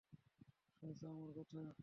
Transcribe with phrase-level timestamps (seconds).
[0.77, 1.73] শুনছ আমার কথা?